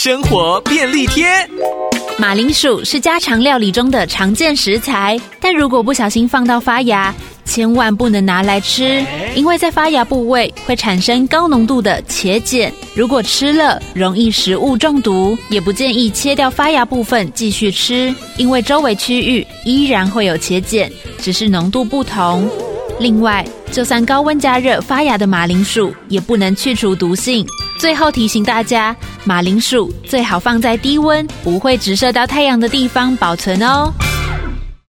[0.00, 1.26] 生活便利贴。
[2.20, 7.12] 马铃薯是家常料理中的常见食材，但如果不小心放到发芽，
[7.44, 20.88] 千万不能拿来吃，因为在发芽部位会产生高浓度的茄碱，如果吃了容易食物中毒，也不建议切掉发芽部分继续吃，因为周围区域依然会有茄碱，
[21.20, 22.48] 只是浓度不同。
[23.00, 27.44] 另外，就算高温加热发芽的马铃薯，也不能去除毒性。
[27.78, 33.92] 最后提醒大家，马铃薯最好放在低温、不会直射到太阳的地方保存哦。